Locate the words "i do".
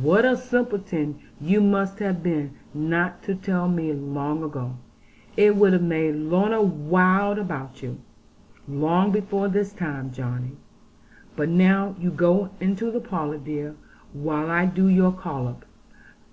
14.52-14.86